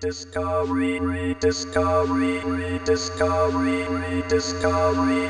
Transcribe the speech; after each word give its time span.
Discovery, 0.00 1.00
rediscovery, 1.00 2.38
rediscovery, 2.40 3.84
rediscovery. 3.84 5.28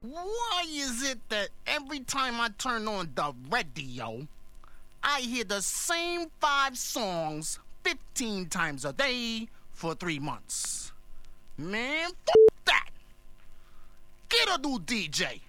Why 0.00 0.64
is 0.66 1.02
it 1.02 1.18
that 1.28 1.48
every 1.66 2.00
time 2.00 2.40
I 2.40 2.48
turn 2.56 2.88
on 2.88 3.10
the 3.14 3.34
radio, 3.50 4.26
I 5.02 5.20
hear 5.20 5.44
the 5.44 5.60
same 5.60 6.28
five 6.40 6.78
songs 6.78 7.58
15 7.84 8.46
times 8.46 8.86
a 8.86 8.94
day 8.94 9.48
for 9.72 9.94
three 9.94 10.18
months? 10.18 10.92
Man, 11.58 12.10
f 12.28 12.34
that! 12.64 12.88
Get 14.30 14.48
a 14.48 14.58
new 14.58 14.78
DJ! 14.78 15.40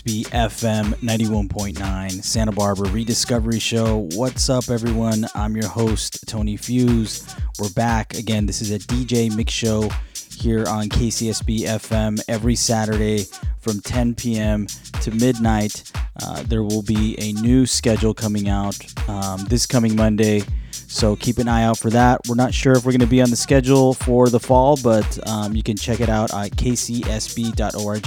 KCSB 0.00 0.26
FM 0.28 0.94
91.9 1.00 2.24
Santa 2.24 2.52
Barbara 2.52 2.88
Rediscovery 2.88 3.58
Show. 3.58 4.08
What's 4.14 4.48
up, 4.48 4.70
everyone? 4.70 5.26
I'm 5.34 5.54
your 5.54 5.68
host, 5.68 6.26
Tony 6.26 6.56
Fuse. 6.56 7.26
We're 7.58 7.70
back 7.70 8.14
again. 8.14 8.46
This 8.46 8.62
is 8.62 8.70
a 8.70 8.78
DJ 8.78 9.34
mix 9.34 9.52
show 9.52 9.90
here 10.38 10.66
on 10.68 10.88
KCSB 10.88 11.60
FM 11.64 12.18
every 12.28 12.54
Saturday 12.54 13.24
from 13.58 13.80
10 13.80 14.14
p.m. 14.14 14.66
to 15.02 15.10
midnight. 15.10 15.92
Uh, 16.22 16.44
there 16.44 16.62
will 16.62 16.82
be 16.82 17.18
a 17.18 17.32
new 17.40 17.66
schedule 17.66 18.14
coming 18.14 18.48
out 18.48 18.78
um, 19.08 19.44
this 19.50 19.66
coming 19.66 19.96
Monday. 19.96 20.42
So 20.90 21.14
keep 21.14 21.38
an 21.38 21.46
eye 21.46 21.62
out 21.62 21.78
for 21.78 21.88
that. 21.90 22.20
We're 22.28 22.34
not 22.34 22.52
sure 22.52 22.72
if 22.72 22.84
we're 22.84 22.90
going 22.90 23.00
to 23.00 23.06
be 23.06 23.22
on 23.22 23.30
the 23.30 23.36
schedule 23.36 23.94
for 23.94 24.28
the 24.28 24.40
fall, 24.40 24.76
but 24.82 25.28
um, 25.28 25.54
you 25.54 25.62
can 25.62 25.76
check 25.76 26.00
it 26.00 26.08
out 26.08 26.34
at 26.34 26.50
kcsb.org. 26.50 28.04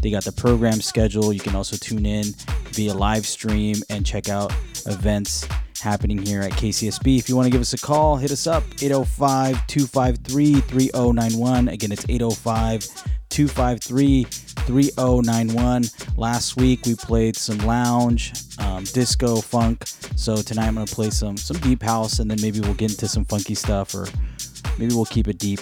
They 0.00 0.10
got 0.10 0.24
the 0.24 0.32
program 0.32 0.80
schedule. 0.80 1.32
You 1.32 1.40
can 1.40 1.54
also 1.54 1.76
tune 1.76 2.06
in 2.06 2.24
via 2.70 2.94
live 2.94 3.26
stream 3.26 3.76
and 3.90 4.06
check 4.06 4.30
out 4.30 4.50
events 4.86 5.46
happening 5.82 6.18
here 6.18 6.40
at 6.40 6.52
KCSB. 6.52 7.18
If 7.18 7.28
you 7.28 7.36
want 7.36 7.46
to 7.46 7.50
give 7.50 7.60
us 7.60 7.74
a 7.74 7.78
call, 7.78 8.16
hit 8.16 8.30
us 8.30 8.46
up 8.46 8.62
805 8.80 9.66
253 9.66 10.60
3091. 10.60 11.68
Again, 11.68 11.92
it's 11.92 12.06
805 12.08 12.86
253 13.28 14.24
3091. 14.24 15.84
Last 16.16 16.56
week 16.56 16.86
we 16.86 16.94
played 16.94 17.36
some 17.36 17.58
lounge, 17.58 18.32
um, 18.58 18.84
disco, 18.84 19.40
funk. 19.40 19.84
So 20.16 20.36
tonight 20.36 20.68
I'm 20.68 20.74
going 20.74 20.86
to 20.86 20.94
play 20.94 21.10
some 21.10 21.36
some 21.36 21.58
deep 21.58 21.82
house 21.82 22.18
and 22.20 22.30
then 22.30 22.38
maybe 22.40 22.60
we'll 22.60 22.74
get 22.74 22.92
into 22.92 23.08
some 23.08 23.24
funky 23.24 23.54
stuff 23.54 23.94
or 23.94 24.06
maybe 24.78 24.94
we'll 24.94 25.04
keep 25.04 25.28
it 25.28 25.38
deep 25.38 25.60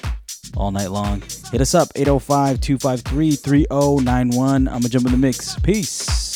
all 0.56 0.70
night 0.70 0.90
long. 0.90 1.22
Hit 1.50 1.60
us 1.60 1.74
up 1.74 1.88
805 1.94 2.60
253 2.60 3.36
3091. 3.36 4.68
I'm 4.68 4.72
going 4.72 4.82
to 4.82 4.88
jump 4.88 5.06
in 5.06 5.12
the 5.12 5.18
mix. 5.18 5.58
Peace. 5.60 6.29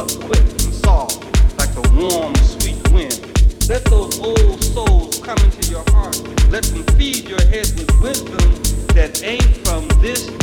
up 0.00 0.08
quick 0.20 0.40
and 0.40 0.72
soft, 0.80 1.22
like 1.58 1.74
the 1.74 1.84
warm, 1.92 2.34
sweet 2.36 2.80
wind. 2.90 3.20
Let 3.68 3.84
those 3.84 4.18
old 4.18 4.62
souls 4.64 5.18
come 5.18 5.36
into 5.44 5.70
your 5.70 5.84
heart. 5.90 6.16
Let 6.48 6.64
them 6.64 6.84
feed 6.96 7.28
your 7.28 7.42
head 7.52 7.68
with 7.76 7.90
wisdom 8.00 8.48
that 8.94 9.22
ain't 9.22 9.54
from 9.66 9.86
this 10.00 10.39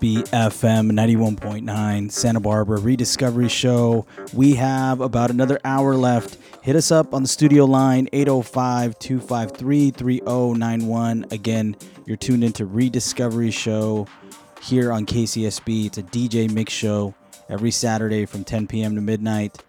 KCSB 0.00 0.28
FM 0.30 0.92
91.9 0.92 2.10
Santa 2.10 2.40
Barbara 2.40 2.78
Rediscovery 2.80 3.48
Show. 3.48 4.06
We 4.32 4.54
have 4.54 5.00
about 5.00 5.30
another 5.30 5.60
hour 5.64 5.94
left. 5.94 6.38
Hit 6.62 6.74
us 6.74 6.90
up 6.90 7.12
on 7.12 7.22
the 7.22 7.28
studio 7.28 7.66
line 7.66 8.08
805 8.12 8.98
253 8.98 9.90
3091. 9.90 11.26
Again, 11.30 11.76
you're 12.06 12.16
tuned 12.16 12.44
into 12.44 12.64
Rediscovery 12.64 13.50
Show 13.50 14.06
here 14.62 14.90
on 14.90 15.04
KCSB. 15.04 15.86
It's 15.86 15.98
a 15.98 16.02
DJ 16.02 16.50
mix 16.50 16.72
show 16.72 17.14
every 17.50 17.70
Saturday 17.70 18.24
from 18.24 18.44
10 18.44 18.68
p.m. 18.68 18.94
to 18.94 19.02
midnight. 19.02 19.62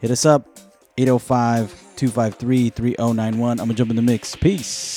Hit 0.00 0.10
us 0.10 0.26
up 0.26 0.46
805 0.98 1.70
253 1.96 2.70
3091. 2.70 3.50
I'm 3.52 3.56
going 3.56 3.68
to 3.68 3.74
jump 3.74 3.90
in 3.90 3.96
the 3.96 4.02
mix. 4.02 4.36
Peace. 4.36 4.91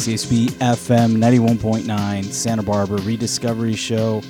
KCSB 0.00 0.46
FM 0.52 1.16
91.9 1.18 2.24
Santa 2.24 2.62
Barbara 2.62 3.02
Rediscovery 3.02 3.74
Show. 3.74 4.22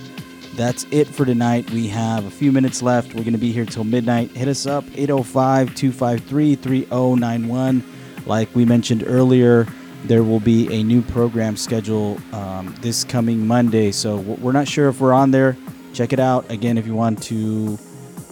That's 0.56 0.84
it 0.90 1.06
for 1.06 1.24
tonight. 1.24 1.70
We 1.70 1.86
have 1.86 2.26
a 2.26 2.30
few 2.30 2.50
minutes 2.50 2.82
left. 2.82 3.14
We're 3.14 3.22
going 3.22 3.34
to 3.34 3.38
be 3.38 3.52
here 3.52 3.64
till 3.64 3.84
midnight. 3.84 4.32
Hit 4.32 4.48
us 4.48 4.66
up 4.66 4.84
805 4.96 5.76
253 5.76 6.56
3091. 6.56 7.84
Like 8.26 8.52
we 8.52 8.64
mentioned 8.64 9.04
earlier, 9.06 9.68
there 10.06 10.24
will 10.24 10.40
be 10.40 10.66
a 10.74 10.82
new 10.82 11.02
program 11.02 11.56
schedule 11.56 12.18
um, 12.32 12.74
this 12.80 13.04
coming 13.04 13.46
Monday. 13.46 13.92
So 13.92 14.16
we're 14.16 14.50
not 14.50 14.66
sure 14.66 14.88
if 14.88 15.00
we're 15.00 15.12
on 15.12 15.30
there. 15.30 15.56
Check 15.94 16.12
it 16.12 16.18
out. 16.18 16.50
Again, 16.50 16.78
if 16.78 16.86
you 16.86 16.96
want 16.96 17.22
to 17.22 17.76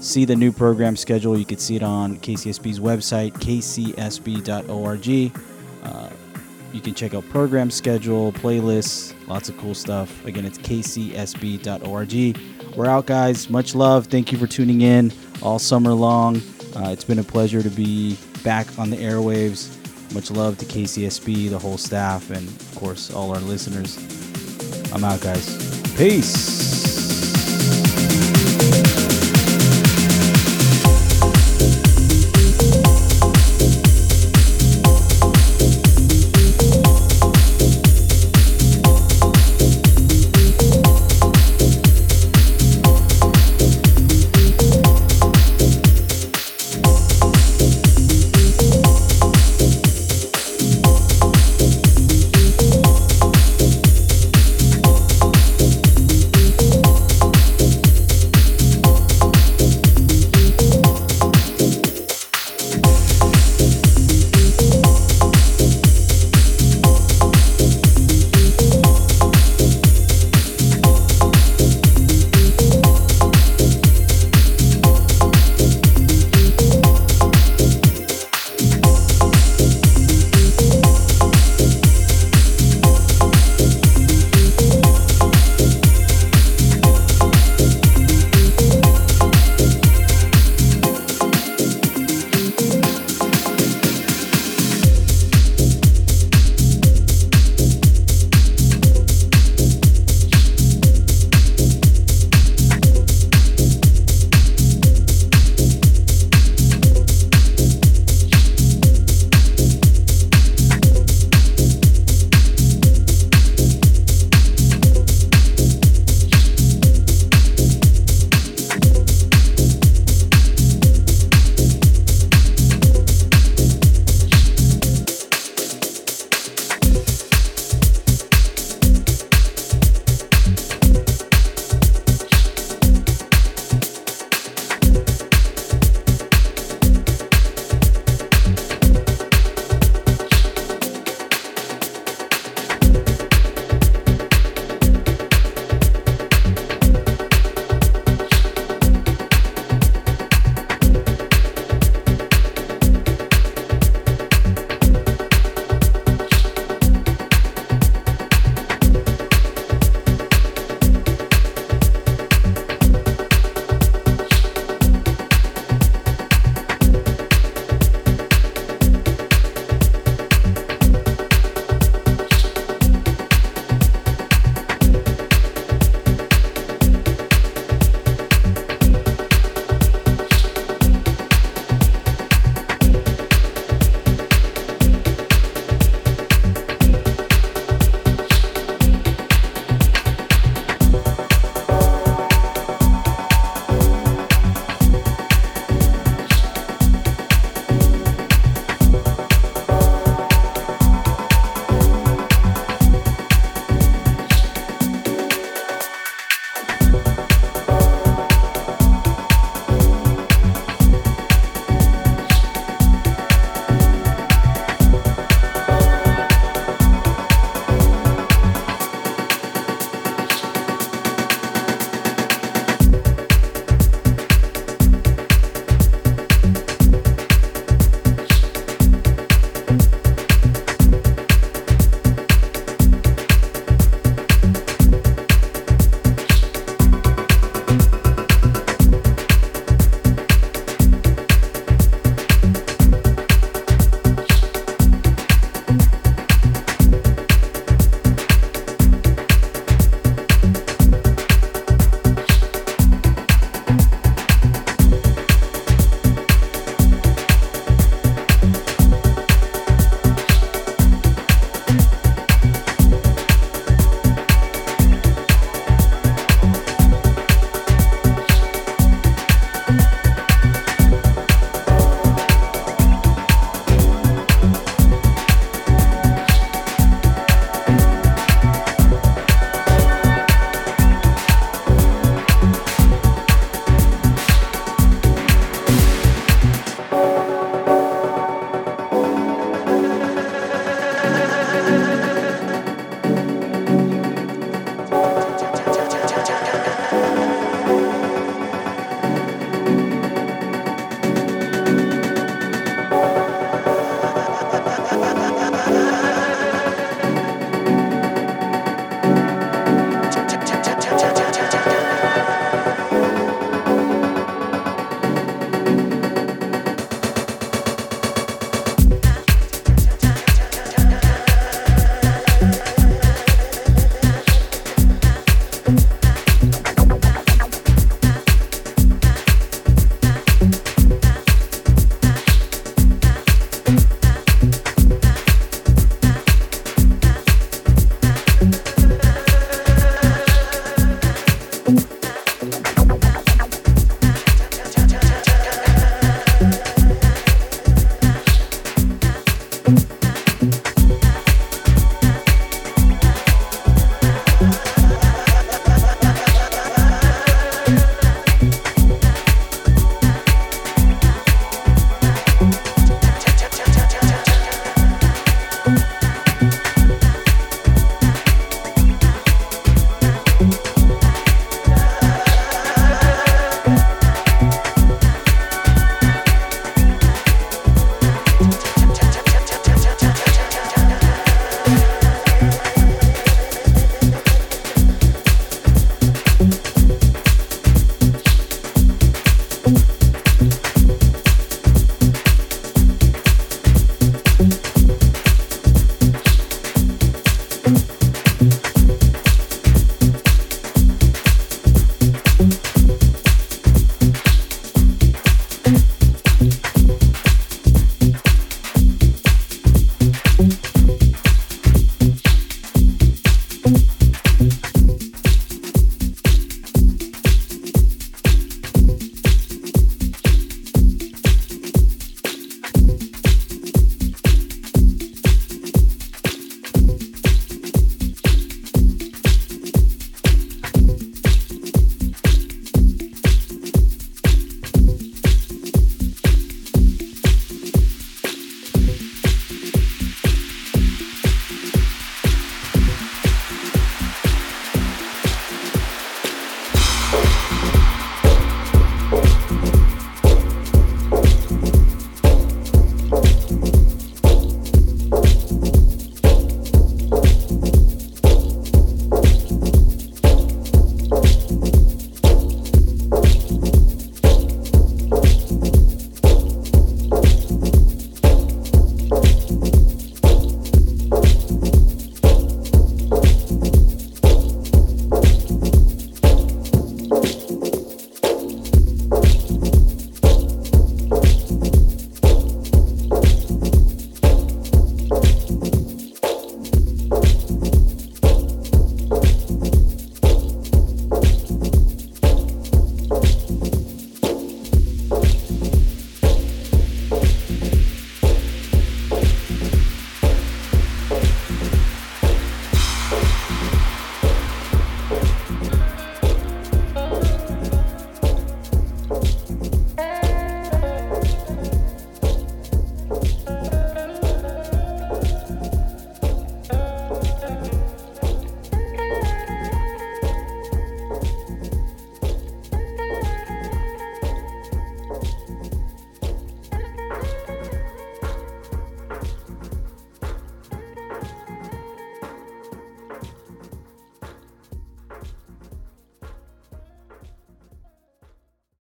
see 0.00 0.24
the 0.24 0.34
new 0.34 0.50
program 0.50 0.96
schedule, 0.96 1.38
you 1.38 1.44
can 1.44 1.58
see 1.58 1.76
it 1.76 1.84
on 1.84 2.16
KCSB's 2.16 2.80
website, 2.80 3.34
kcsb.org. 3.34 5.06
You 6.78 6.82
can 6.82 6.94
check 6.94 7.12
out 7.12 7.28
program 7.28 7.72
schedule, 7.72 8.30
playlists, 8.30 9.12
lots 9.26 9.48
of 9.48 9.58
cool 9.58 9.74
stuff. 9.74 10.24
Again, 10.24 10.44
it's 10.44 10.58
kcsb.org. 10.58 12.38
We're 12.76 12.86
out, 12.86 13.06
guys. 13.06 13.50
Much 13.50 13.74
love. 13.74 14.06
Thank 14.06 14.30
you 14.30 14.38
for 14.38 14.46
tuning 14.46 14.82
in 14.82 15.12
all 15.42 15.58
summer 15.58 15.92
long. 15.92 16.36
Uh, 16.76 16.90
it's 16.90 17.02
been 17.02 17.18
a 17.18 17.24
pleasure 17.24 17.64
to 17.64 17.68
be 17.68 18.16
back 18.44 18.78
on 18.78 18.90
the 18.90 18.96
airwaves. 18.96 19.74
Much 20.14 20.30
love 20.30 20.56
to 20.58 20.66
KCSB, 20.66 21.50
the 21.50 21.58
whole 21.58 21.78
staff, 21.78 22.30
and 22.30 22.46
of 22.46 22.74
course, 22.76 23.12
all 23.12 23.34
our 23.34 23.40
listeners. 23.40 23.96
I'm 24.92 25.02
out, 25.02 25.20
guys. 25.20 25.56
Peace. 25.96 26.67